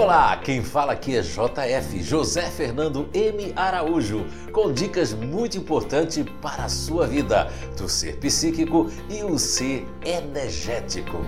Olá, 0.00 0.34
quem 0.38 0.62
fala 0.62 0.94
aqui 0.94 1.14
é 1.14 1.20
JF, 1.20 2.02
José 2.02 2.50
Fernando 2.50 3.10
M. 3.12 3.52
Araújo, 3.54 4.24
com 4.50 4.72
dicas 4.72 5.12
muito 5.12 5.58
importantes 5.58 6.24
para 6.40 6.64
a 6.64 6.68
sua 6.70 7.06
vida, 7.06 7.48
do 7.76 7.86
ser 7.86 8.18
psíquico 8.18 8.86
e 9.10 9.22
o 9.22 9.38
ser 9.38 9.86
energético. 10.02 11.18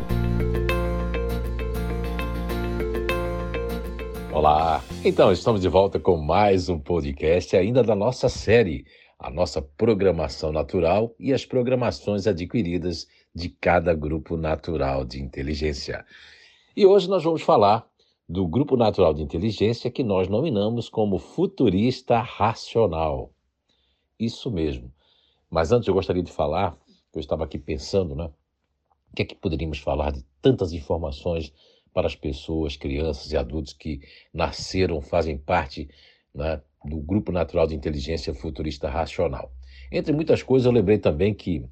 Olá, 4.33 4.83
então 5.05 5.31
estamos 5.31 5.61
de 5.61 5.69
volta 5.69 6.01
com 6.01 6.17
mais 6.17 6.71
um 6.71 6.79
podcast 6.79 7.55
ainda 7.55 7.83
da 7.83 7.95
nossa 7.95 8.31
série, 8.31 8.87
a 9.19 9.29
nossa 9.29 9.61
programação 9.61 10.51
natural 10.51 11.15
e 11.21 11.35
as 11.35 11.45
programações 11.45 12.27
adquiridas 12.27 13.07
de 13.35 13.51
cada 13.51 13.93
grupo 13.93 14.35
natural 14.35 15.05
de 15.05 15.23
inteligência. 15.23 16.07
E 16.75 16.87
hoje 16.87 17.07
nós 17.07 17.23
vamos 17.23 17.43
falar 17.43 17.92
do 18.29 18.47
grupo 18.47 18.77
natural 18.77 19.13
de 19.13 19.23
inteligência 19.23 19.91
que 19.91 20.03
nós 20.03 20.29
nominamos 20.29 20.89
como 20.89 21.19
futurista 21.19 22.21
racional. 22.21 23.33
Isso 24.19 24.51
mesmo. 24.51 24.93
Mas 25.51 25.73
antes 25.73 25.89
eu 25.89 25.95
gostaria 25.95 26.23
de 26.23 26.33
falar, 26.33 26.77
eu 27.15 27.21
estava 27.21 27.45
aqui 27.45 27.59
pensando, 27.59 28.15
né? 28.15 28.31
O 29.11 29.15
que 29.15 29.23
é 29.23 29.25
que 29.25 29.35
poderíamos 29.35 29.79
falar 29.79 30.13
de 30.13 30.25
tantas 30.41 30.73
informações 30.73 31.53
para 31.93 32.07
as 32.07 32.17
pessoas, 32.17 32.77
crianças 32.77 33.31
e 33.33 33.37
adultos 33.37 33.75
que 33.75 34.01
nasceram, 34.33 35.03
fazem 35.03 35.37
parte 35.37 35.91
né, 36.35 36.63
do 36.85 36.99
grupo 36.99 37.31
natural 37.31 37.67
de 37.67 37.75
inteligência 37.75 38.33
futurista 38.33 38.89
racional. 38.89 39.53
Entre 39.91 40.13
muitas 40.13 40.43
coisas, 40.43 40.65
eu 40.65 40.73
lembrei 40.73 40.99
também 40.99 41.35
que 41.35 41.65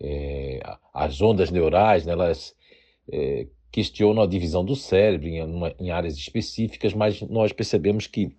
é, 0.00 0.60
as 0.92 1.22
ondas 1.22 1.50
neurais, 1.50 2.04
né, 2.04 2.12
elas 2.12 2.54
é, 3.10 3.46
questionam 3.74 4.22
a 4.22 4.26
divisão 4.26 4.64
do 4.64 4.76
cérebro 4.76 5.26
em, 5.26 5.40
em 5.80 5.90
áreas 5.90 6.16
específicas, 6.16 6.94
mas 6.94 7.20
nós 7.22 7.52
percebemos 7.52 8.06
que, 8.06 8.30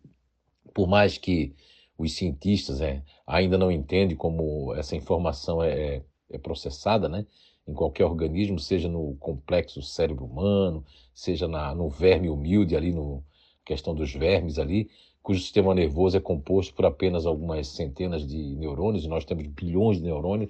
por 0.74 0.88
mais 0.88 1.18
que 1.18 1.54
os 1.98 2.14
cientistas 2.14 2.80
é, 2.80 3.04
ainda 3.28 3.58
não 3.58 3.70
entendem 3.70 4.16
como 4.16 4.74
essa 4.76 4.96
informação 4.96 5.62
é, 5.62 6.02
é, 6.30 6.38
processada, 6.38 7.10
né? 7.10 7.26
Em 7.68 7.74
qualquer 7.74 8.06
organismo, 8.06 8.58
seja 8.58 8.88
no 8.88 9.14
complexo 9.20 9.82
cérebro 9.82 10.24
humano, 10.24 10.86
seja 11.14 11.50
na, 11.50 11.76
no 11.76 11.90
verme 11.90 12.30
humilde 12.30 12.74
ali, 12.74 12.94
no 12.94 13.22
questão 13.66 13.94
dos 13.94 14.14
vermes 14.14 14.58
ali, 14.58 14.90
cujo 15.22 15.42
sistema 15.42 15.76
nervoso 15.76 16.16
é 16.16 16.22
composto 16.22 16.74
por 16.74 16.86
apenas 16.86 17.26
algumas 17.26 17.68
centenas 17.68 18.26
de 18.26 18.38
neurônios, 18.56 19.04
e 19.04 19.10
nós 19.10 19.26
temos 19.26 19.46
bilhões 19.48 19.98
de 19.98 20.04
neurônios. 20.06 20.50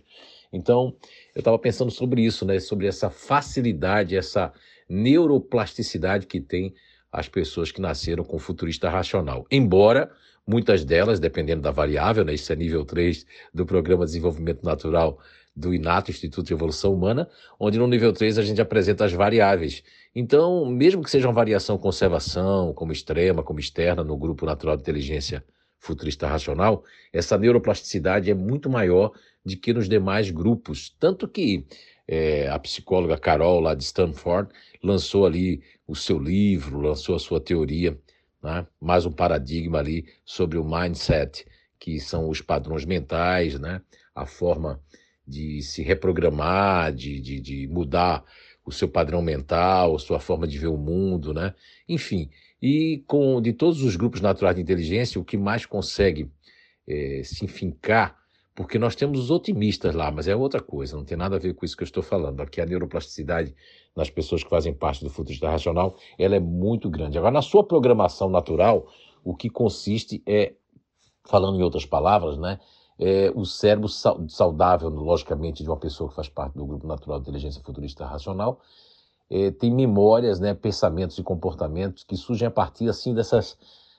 Então, 0.53 0.93
eu 1.33 1.39
estava 1.39 1.57
pensando 1.57 1.89
sobre 1.89 2.21
isso, 2.21 2.45
né? 2.45 2.59
Sobre 2.59 2.85
essa 2.85 3.09
facilidade, 3.09 4.15
essa 4.15 4.53
neuroplasticidade 4.87 6.27
que 6.27 6.39
tem 6.39 6.73
as 7.11 7.29
pessoas 7.29 7.71
que 7.71 7.81
nasceram 7.81 8.23
com 8.23 8.37
futurista 8.37 8.89
racional. 8.89 9.45
Embora 9.49 10.11
muitas 10.45 10.83
delas, 10.83 11.19
dependendo 11.19 11.61
da 11.61 11.71
variável, 11.71 12.23
né, 12.23 12.33
isso 12.33 12.51
é 12.51 12.55
nível 12.55 12.85
3 12.85 13.25
do 13.53 13.65
Programa 13.65 14.05
de 14.05 14.11
Desenvolvimento 14.11 14.63
Natural 14.63 15.17
do 15.55 15.73
INATO, 15.73 16.11
Instituto 16.11 16.47
de 16.47 16.53
Evolução 16.53 16.93
Humana, 16.93 17.29
onde 17.57 17.79
no 17.79 17.87
nível 17.87 18.11
3 18.11 18.37
a 18.37 18.43
gente 18.43 18.61
apresenta 18.61 19.05
as 19.05 19.13
variáveis. 19.13 19.81
Então, 20.13 20.65
mesmo 20.65 21.01
que 21.01 21.09
seja 21.09 21.27
uma 21.27 21.33
variação 21.33 21.77
conservação, 21.77 22.73
como 22.73 22.91
extrema, 22.91 23.41
como 23.41 23.59
externa, 23.59 24.03
no 24.03 24.17
grupo 24.17 24.45
natural 24.45 24.75
de 24.75 24.81
inteligência 24.81 25.43
futurista 25.79 26.27
racional, 26.27 26.83
essa 27.13 27.37
neuroplasticidade 27.37 28.29
é 28.29 28.33
muito 28.33 28.69
maior 28.69 29.11
do 29.45 29.55
que 29.55 29.71
nos 29.71 29.87
demais 29.87 30.31
grupos. 30.31 30.93
Tanto 30.99 31.27
que 31.27 31.65
é, 32.07 32.47
a 32.47 32.59
psicóloga 32.59 33.17
Carol, 33.17 33.59
lá 33.59 33.73
de 33.73 33.83
Stanford, 33.83 34.49
lançou 34.83 35.25
ali 35.25 35.61
o 35.87 35.95
seu 35.95 36.19
livro, 36.19 36.79
lançou 36.79 37.15
a 37.15 37.19
sua 37.19 37.39
teoria, 37.39 37.97
né? 38.43 38.65
mais 38.79 39.05
um 39.05 39.11
paradigma 39.11 39.79
ali 39.79 40.05
sobre 40.23 40.57
o 40.57 40.63
mindset, 40.63 41.45
que 41.79 41.99
são 41.99 42.29
os 42.29 42.41
padrões 42.41 42.85
mentais, 42.85 43.59
né? 43.59 43.81
a 44.13 44.25
forma 44.25 44.81
de 45.27 45.61
se 45.61 45.81
reprogramar, 45.81 46.93
de, 46.93 47.19
de, 47.19 47.39
de 47.39 47.67
mudar 47.67 48.23
o 48.63 48.71
seu 48.71 48.87
padrão 48.87 49.21
mental, 49.21 49.95
a 49.95 49.99
sua 49.99 50.19
forma 50.19 50.47
de 50.47 50.57
ver 50.57 50.67
o 50.67 50.77
mundo, 50.77 51.33
né? 51.33 51.53
Enfim, 51.87 52.29
e 52.61 53.03
com 53.07 53.39
de 53.39 53.53
todos 53.53 53.83
os 53.83 53.95
grupos 53.95 54.21
naturais 54.21 54.55
de 54.55 54.61
inteligência, 54.61 55.21
o 55.21 55.25
que 55.25 55.37
mais 55.37 55.65
consegue 55.65 56.31
é, 56.87 57.21
se 57.23 57.45
enfincar 57.45 58.24
porque 58.55 58.79
nós 58.79 58.95
temos 58.95 59.19
os 59.19 59.29
otimistas 59.29 59.93
lá, 59.93 60.09
mas 60.09 60.29
é 60.29 60.35
outra 60.35 60.61
coisa, 60.61 60.95
não 60.95 61.03
tem 61.03 61.17
nada 61.17 61.35
a 61.35 61.39
ver 61.39 61.53
com 61.53 61.65
isso 61.65 61.75
que 61.75 61.83
eu 61.83 61.87
estou 61.87 62.01
falando. 62.01 62.39
Aqui 62.39 62.61
a 62.61 62.65
neuroplasticidade 62.65 63.53
nas 63.93 64.09
pessoas 64.09 64.43
que 64.43 64.49
fazem 64.49 64.73
parte 64.73 65.03
do 65.03 65.09
futurista 65.09 65.49
racional, 65.49 65.97
ela 66.17 66.35
é 66.35 66.39
muito 66.39 66.89
grande. 66.89 67.17
Agora, 67.17 67.33
na 67.33 67.41
sua 67.41 67.65
programação 67.65 68.29
natural, 68.29 68.87
o 69.25 69.35
que 69.35 69.49
consiste 69.49 70.23
é, 70.25 70.53
falando 71.25 71.59
em 71.59 71.63
outras 71.63 71.85
palavras, 71.85 72.37
né, 72.37 72.59
é 72.97 73.29
o 73.35 73.43
cérebro 73.43 73.89
saudável, 73.89 74.87
logicamente, 74.89 75.61
de 75.61 75.69
uma 75.69 75.77
pessoa 75.77 76.09
que 76.09 76.15
faz 76.15 76.29
parte 76.29 76.53
do 76.53 76.65
grupo 76.65 76.87
natural 76.87 77.19
de 77.19 77.23
inteligência 77.23 77.61
futurista 77.61 78.05
racional, 78.05 78.61
é, 79.29 79.51
tem 79.51 79.69
memórias, 79.69 80.39
né, 80.39 80.53
pensamentos 80.53 81.17
e 81.17 81.23
comportamentos 81.23 82.05
que 82.05 82.15
surgem 82.15 82.47
a 82.47 82.51
partir 82.51 82.87
assim 82.87 83.13
dessas 83.13 83.57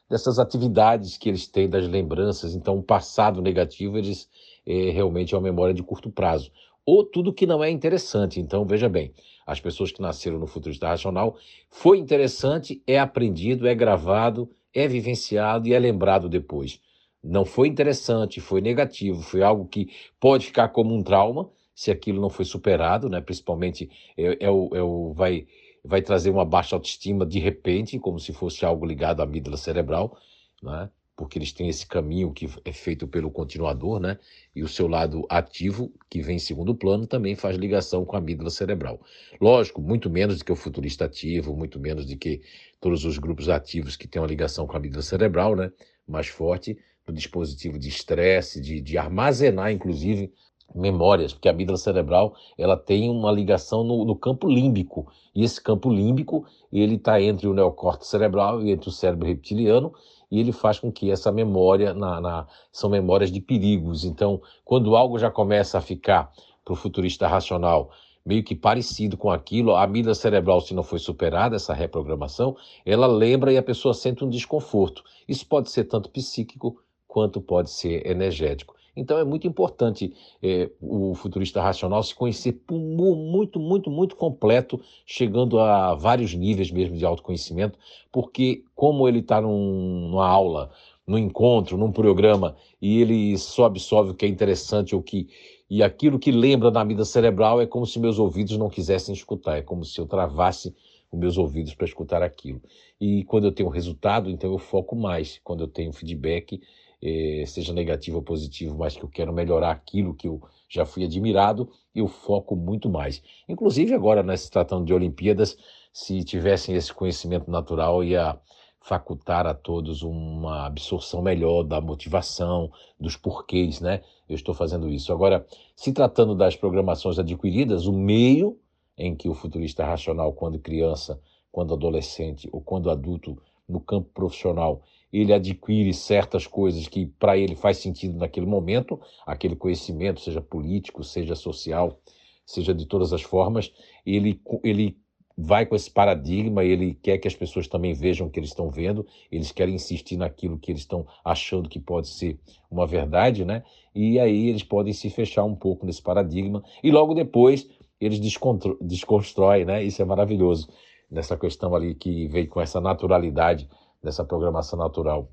dessas 0.08 0.38
atividades 0.38 1.16
que 1.16 1.28
eles 1.28 1.46
têm, 1.46 1.68
das 1.68 1.86
lembranças. 1.86 2.54
Então, 2.54 2.78
o 2.78 2.82
passado 2.82 3.42
negativo, 3.42 3.98
eles 3.98 4.28
é, 4.66 4.90
realmente 4.90 5.34
é 5.34 5.38
uma 5.38 5.44
memória 5.44 5.74
de 5.74 5.82
curto 5.82 6.10
prazo. 6.10 6.50
Ou 6.84 7.04
tudo 7.04 7.32
que 7.32 7.46
não 7.46 7.62
é 7.62 7.70
interessante. 7.70 8.40
Então, 8.40 8.64
veja 8.64 8.88
bem, 8.88 9.12
as 9.46 9.60
pessoas 9.60 9.92
que 9.92 10.00
nasceram 10.00 10.38
no 10.38 10.46
futurista 10.46 10.88
racional, 10.88 11.36
foi 11.70 11.98
interessante, 11.98 12.82
é 12.86 12.98
aprendido, 12.98 13.66
é 13.66 13.74
gravado, 13.74 14.50
é 14.74 14.86
vivenciado 14.88 15.68
e 15.68 15.72
é 15.72 15.78
lembrado 15.78 16.28
depois. 16.28 16.80
Não 17.22 17.44
foi 17.44 17.68
interessante, 17.68 18.40
foi 18.40 18.60
negativo, 18.60 19.22
foi 19.22 19.42
algo 19.42 19.66
que 19.66 19.88
pode 20.20 20.46
ficar 20.46 20.68
como 20.68 20.94
um 20.94 21.02
trauma 21.02 21.50
se 21.74 21.90
aquilo 21.90 22.20
não 22.20 22.30
foi 22.30 22.44
superado, 22.44 23.08
né? 23.08 23.20
principalmente 23.20 23.90
é, 24.16 24.46
é 24.46 24.50
o, 24.50 24.70
é 24.74 24.82
o, 24.82 25.12
vai 25.12 25.46
vai 25.86 26.02
trazer 26.02 26.30
uma 26.30 26.44
baixa 26.44 26.76
autoestima 26.76 27.24
de 27.24 27.38
repente, 27.38 27.98
como 27.98 28.18
se 28.18 28.32
fosse 28.32 28.64
algo 28.64 28.84
ligado 28.84 29.20
à 29.20 29.24
amígdala 29.24 29.56
cerebral, 29.56 30.18
né? 30.62 30.90
porque 31.16 31.38
eles 31.38 31.50
têm 31.50 31.68
esse 31.68 31.86
caminho 31.86 32.30
que 32.30 32.46
é 32.62 32.72
feito 32.72 33.08
pelo 33.08 33.30
continuador, 33.30 33.98
né? 33.98 34.18
E 34.54 34.62
o 34.62 34.68
seu 34.68 34.86
lado 34.86 35.24
ativo, 35.30 35.90
que 36.10 36.20
vem 36.20 36.36
em 36.36 36.38
segundo 36.38 36.74
plano, 36.74 37.06
também 37.06 37.34
faz 37.34 37.56
ligação 37.56 38.04
com 38.04 38.16
a 38.16 38.18
amígdala 38.18 38.50
cerebral. 38.50 39.00
Lógico, 39.40 39.80
muito 39.80 40.10
menos 40.10 40.38
do 40.38 40.44
que 40.44 40.52
o 40.52 40.56
futurista 40.56 41.06
ativo, 41.06 41.56
muito 41.56 41.80
menos 41.80 42.04
do 42.04 42.16
que 42.18 42.42
todos 42.78 43.06
os 43.06 43.16
grupos 43.16 43.48
ativos 43.48 43.96
que 43.96 44.06
têm 44.06 44.20
uma 44.20 44.28
ligação 44.28 44.66
com 44.66 44.74
a 44.74 44.76
amígdala 44.76 45.02
cerebral, 45.02 45.56
né? 45.56 45.72
Mais 46.06 46.26
forte, 46.26 46.78
do 47.06 47.12
dispositivo 47.12 47.78
de 47.78 47.88
estresse, 47.88 48.60
de, 48.60 48.80
de 48.82 48.98
armazenar, 48.98 49.72
inclusive, 49.72 50.30
memórias, 50.74 51.32
porque 51.32 51.48
a 51.48 51.52
amígdala 51.52 51.78
cerebral 51.78 52.34
ela 52.58 52.76
tem 52.76 53.08
uma 53.08 53.32
ligação 53.32 53.82
no, 53.84 54.04
no 54.04 54.16
campo 54.16 54.48
límbico, 54.48 55.06
e 55.34 55.44
esse 55.44 55.62
campo 55.62 55.90
límbico 55.90 56.44
ele 56.72 56.96
está 56.96 57.20
entre 57.20 57.46
o 57.46 57.54
neocórtex 57.54 58.08
cerebral 58.08 58.62
e 58.62 58.70
entre 58.70 58.88
o 58.88 58.92
cérebro 58.92 59.26
reptiliano, 59.26 59.92
e 60.30 60.40
ele 60.40 60.52
faz 60.52 60.78
com 60.78 60.90
que 60.90 61.10
essa 61.10 61.30
memória 61.30 61.94
na, 61.94 62.20
na, 62.20 62.46
são 62.72 62.90
memórias 62.90 63.30
de 63.30 63.40
perigos. 63.40 64.04
Então, 64.04 64.40
quando 64.64 64.96
algo 64.96 65.18
já 65.18 65.30
começa 65.30 65.78
a 65.78 65.80
ficar 65.80 66.32
para 66.64 66.72
o 66.72 66.76
futurista 66.76 67.28
racional 67.28 67.90
meio 68.26 68.42
que 68.42 68.56
parecido 68.56 69.16
com 69.16 69.30
aquilo, 69.30 69.76
a 69.76 69.84
amígdala 69.84 70.14
cerebral, 70.14 70.60
se 70.60 70.74
não 70.74 70.82
foi 70.82 70.98
superada 70.98 71.54
essa 71.54 71.72
reprogramação, 71.72 72.56
ela 72.84 73.06
lembra 73.06 73.52
e 73.52 73.56
a 73.56 73.62
pessoa 73.62 73.94
sente 73.94 74.24
um 74.24 74.28
desconforto. 74.28 75.04
Isso 75.28 75.46
pode 75.46 75.70
ser 75.70 75.84
tanto 75.84 76.10
psíquico 76.10 76.82
quanto 77.06 77.40
pode 77.40 77.70
ser 77.70 78.04
energético. 78.04 78.74
Então 78.96 79.18
é 79.18 79.24
muito 79.24 79.46
importante 79.46 80.12
é, 80.42 80.70
o 80.80 81.14
futurista 81.14 81.60
racional 81.60 82.02
se 82.02 82.14
conhecer 82.14 82.58
muito, 82.70 83.60
muito, 83.60 83.90
muito 83.90 84.16
completo, 84.16 84.80
chegando 85.04 85.60
a 85.60 85.94
vários 85.94 86.34
níveis 86.34 86.70
mesmo 86.70 86.96
de 86.96 87.04
autoconhecimento, 87.04 87.78
porque 88.10 88.64
como 88.74 89.06
ele 89.06 89.18
está 89.18 89.40
num, 89.40 90.08
numa 90.10 90.26
aula, 90.26 90.70
num 91.06 91.18
encontro, 91.18 91.76
num 91.76 91.92
programa, 91.92 92.56
e 92.80 93.00
ele 93.00 93.36
só 93.36 93.66
absorve 93.66 94.12
o 94.12 94.14
que 94.14 94.24
é 94.24 94.28
interessante 94.28 94.94
ou 94.94 95.02
que 95.02 95.28
e 95.68 95.82
aquilo 95.82 96.18
que 96.18 96.30
lembra 96.30 96.70
na 96.70 96.84
vida 96.84 97.04
cerebral 97.04 97.60
é 97.60 97.66
como 97.66 97.84
se 97.84 97.98
meus 97.98 98.20
ouvidos 98.20 98.56
não 98.56 98.70
quisessem 98.70 99.12
escutar, 99.12 99.58
é 99.58 99.62
como 99.62 99.84
se 99.84 100.00
eu 100.00 100.06
travasse 100.06 100.72
os 101.10 101.18
meus 101.18 101.36
ouvidos 101.36 101.74
para 101.74 101.86
escutar 101.86 102.22
aquilo. 102.22 102.62
E 103.00 103.24
quando 103.24 103.44
eu 103.44 103.52
tenho 103.52 103.68
resultado, 103.68 104.30
então 104.30 104.50
eu 104.52 104.58
foco 104.58 104.94
mais. 104.94 105.40
Quando 105.42 105.64
eu 105.64 105.68
tenho 105.68 105.92
feedback, 105.92 106.60
eh, 107.02 107.44
seja 107.46 107.72
negativo 107.72 108.18
ou 108.18 108.22
positivo, 108.22 108.76
mas 108.76 108.96
que 108.96 109.02
eu 109.02 109.08
quero 109.08 109.32
melhorar 109.32 109.70
aquilo 109.70 110.14
que 110.14 110.28
eu 110.28 110.40
já 110.68 110.84
fui 110.84 111.04
admirado, 111.04 111.70
eu 111.94 112.08
foco 112.08 112.56
muito 112.56 112.88
mais. 112.88 113.22
Inclusive 113.48 113.94
agora, 113.94 114.22
né, 114.22 114.36
se 114.36 114.50
tratando 114.50 114.84
de 114.84 114.92
Olimpíadas, 114.92 115.56
se 115.92 116.22
tivessem 116.24 116.74
esse 116.74 116.92
conhecimento 116.92 117.50
natural, 117.50 118.02
ia 118.02 118.38
facultar 118.86 119.46
a 119.46 119.54
todos 119.54 120.02
uma 120.02 120.66
absorção 120.66 121.20
melhor 121.20 121.64
da 121.64 121.80
motivação, 121.80 122.70
dos 123.00 123.16
porquês, 123.16 123.80
né? 123.80 124.00
Eu 124.28 124.36
estou 124.36 124.54
fazendo 124.54 124.88
isso. 124.88 125.12
Agora, 125.12 125.44
se 125.74 125.92
tratando 125.92 126.36
das 126.36 126.54
programações 126.54 127.18
adquiridas, 127.18 127.86
o 127.86 127.92
meio 127.92 128.58
em 128.96 129.16
que 129.16 129.28
o 129.28 129.34
futurista 129.34 129.84
racional, 129.84 130.32
quando 130.32 130.58
criança, 130.60 131.20
quando 131.50 131.74
adolescente 131.74 132.48
ou 132.52 132.60
quando 132.60 132.90
adulto 132.90 133.36
no 133.68 133.80
campo 133.80 134.10
profissional, 134.12 134.82
ele 135.12 135.32
adquire 135.32 135.92
certas 135.92 136.46
coisas 136.46 136.86
que 136.88 137.06
para 137.06 137.36
ele 137.36 137.56
faz 137.56 137.78
sentido 137.78 138.18
naquele 138.18 138.46
momento, 138.46 139.00
aquele 139.26 139.56
conhecimento, 139.56 140.20
seja 140.20 140.40
político, 140.40 141.02
seja 141.02 141.34
social, 141.34 142.00
seja 142.44 142.74
de 142.74 142.86
todas 142.86 143.12
as 143.12 143.22
formas, 143.22 143.72
ele, 144.04 144.40
ele 144.62 144.96
vai 145.36 145.66
com 145.66 145.74
esse 145.76 145.90
paradigma, 145.90 146.64
ele 146.64 146.94
quer 146.94 147.18
que 147.18 147.28
as 147.28 147.34
pessoas 147.34 147.68
também 147.68 147.92
vejam 147.92 148.26
o 148.26 148.30
que 148.30 148.40
eles 148.40 148.50
estão 148.50 148.70
vendo, 148.70 149.06
eles 149.30 149.52
querem 149.52 149.74
insistir 149.74 150.16
naquilo 150.16 150.58
que 150.58 150.72
eles 150.72 150.82
estão 150.82 151.06
achando 151.24 151.68
que 151.68 151.78
pode 151.78 152.08
ser 152.08 152.38
uma 152.70 152.86
verdade, 152.86 153.44
né? 153.44 153.62
E 153.94 154.18
aí 154.18 154.48
eles 154.48 154.62
podem 154.62 154.92
se 154.92 155.10
fechar 155.10 155.44
um 155.44 155.54
pouco 155.54 155.84
nesse 155.84 156.00
paradigma 156.00 156.62
e 156.82 156.90
logo 156.90 157.12
depois 157.12 157.68
eles 158.00 158.20
desconstroem, 158.20 159.64
né? 159.64 159.82
Isso 159.82 160.00
é 160.00 160.04
maravilhoso 160.04 160.68
nessa 161.10 161.36
questão 161.36 161.74
ali 161.74 161.94
que 161.94 162.26
veio 162.28 162.48
com 162.48 162.60
essa 162.60 162.80
naturalidade 162.80 163.68
dessa 164.02 164.24
programação 164.24 164.78
natural 164.78 165.30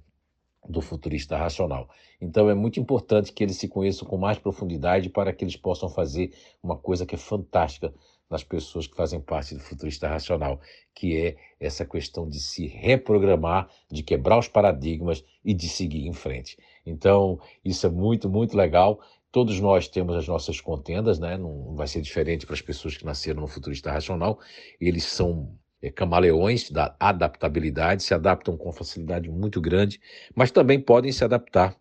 do 0.68 0.82
futurista 0.82 1.38
racional. 1.38 1.90
Então 2.22 2.50
é 2.50 2.54
muito 2.54 2.80
importante 2.80 3.34
que 3.34 3.44
eles 3.44 3.58
se 3.58 3.68
conheçam 3.68 4.08
com 4.08 4.18
mais 4.18 4.38
profundidade 4.38 5.10
para 5.10 5.34
que 5.34 5.44
eles 5.44 5.58
possam 5.58 5.90
fazer 5.90 6.34
uma 6.62 6.78
coisa 6.78 7.06
que 7.06 7.16
é 7.16 7.18
fantástica 7.18 7.94
nas 8.30 8.44
pessoas 8.44 8.88
que 8.88 8.96
fazem 8.96 9.20
parte 9.20 9.54
do 9.54 9.60
futurista 9.60 10.08
racional, 10.08 10.60
que 10.96 11.16
é 11.16 11.36
essa 11.60 11.86
questão 11.86 12.28
de 12.28 12.40
se 12.40 12.66
reprogramar, 12.66 13.70
de 13.92 14.02
quebrar 14.02 14.40
os 14.40 14.48
paradigmas 14.48 15.24
e 15.46 15.54
de 15.54 15.68
seguir 15.70 16.08
em 16.08 16.14
frente. 16.14 16.58
Então, 16.86 17.40
isso 17.64 17.86
é 17.86 17.90
muito, 17.90 18.30
muito 18.30 18.58
legal. 18.58 19.00
Todos 19.32 19.60
nós 19.60 19.88
temos 19.88 20.16
as 20.16 20.28
nossas 20.28 20.60
contendas, 20.60 21.20
né? 21.20 21.38
Não 21.38 21.76
vai 21.76 21.88
ser 21.88 22.02
diferente 22.02 22.46
para 22.46 22.56
as 22.56 22.62
pessoas 22.62 22.98
que 22.98 23.06
nasceram 23.06 23.42
no 23.42 23.48
futurista 23.48 23.92
racional. 23.92 24.40
Eles 24.80 25.04
são 25.04 25.56
é, 25.84 25.92
camaleões 25.92 26.72
da 26.72 26.96
adaptabilidade, 26.98 28.04
se 28.04 28.14
adaptam 28.14 28.56
com 28.56 28.72
facilidade 28.72 29.30
muito 29.30 29.60
grande, 29.60 30.00
mas 30.34 30.50
também 30.50 30.80
podem 30.80 31.12
se 31.12 31.26
adaptar 31.26 31.76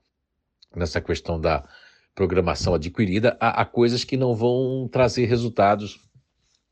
nessa 0.74 1.00
questão 1.00 1.40
da 1.40 1.62
programação 2.12 2.74
adquirida 2.74 3.36
a, 3.38 3.62
a 3.62 3.64
coisas 3.64 4.02
que 4.02 4.16
não 4.16 4.34
vão 4.34 4.88
trazer 4.90 5.26
resultados 5.26 6.00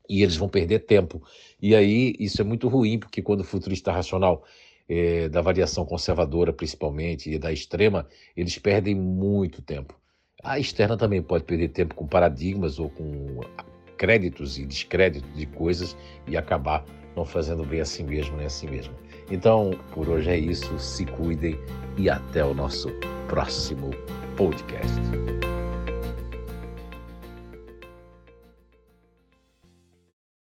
e 0.09 0.21
eles 0.21 0.35
vão 0.35 0.49
perder 0.49 0.79
tempo. 0.79 1.23
E 1.61 1.73
aí 1.73 2.13
isso 2.19 2.41
é 2.41 2.43
muito 2.43 2.67
ruim, 2.67 2.99
porque 2.99 3.21
quando 3.21 3.39
o 3.39 3.45
futurista 3.45 3.93
racional 3.93 4.43
é, 4.89 5.29
da 5.29 5.41
variação 5.41 5.85
conservadora, 5.85 6.51
principalmente, 6.51 7.31
e 7.31 7.39
da 7.39 7.53
extrema, 7.53 8.05
eles 8.35 8.57
perdem 8.59 8.93
muito 8.93 9.61
tempo. 9.61 9.97
A 10.43 10.59
externa 10.59 10.97
também 10.97 11.21
pode 11.21 11.45
perder 11.45 11.69
tempo 11.69 11.95
com 11.95 12.05
paradigmas 12.05 12.77
ou 12.77 12.89
com 12.89 13.39
créditos 13.95 14.57
e 14.57 14.65
descréditos 14.65 15.33
de 15.33 15.45
coisas 15.45 15.95
e 16.27 16.35
acabar 16.35 16.83
não 17.15 17.25
fazendo 17.25 17.63
bem 17.63 17.81
a 17.81 17.85
si 17.85 18.03
mesmo 18.03 18.37
nem 18.37 18.45
a 18.45 18.49
si 18.49 18.67
mesmo. 18.67 18.93
Então, 19.29 19.71
por 19.93 20.09
hoje 20.09 20.29
é 20.29 20.37
isso. 20.37 20.77
Se 20.79 21.05
cuidem 21.05 21.57
e 21.97 22.09
até 22.09 22.43
o 22.43 22.53
nosso 22.53 22.89
próximo 23.27 23.91
podcast. 24.35 25.50